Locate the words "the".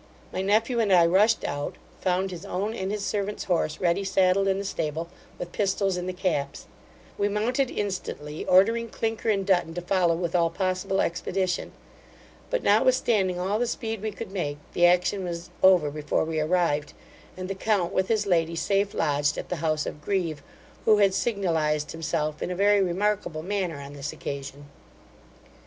4.57-4.65, 6.07-6.11, 13.59-13.67, 14.73-14.87, 17.47-17.53, 19.49-19.57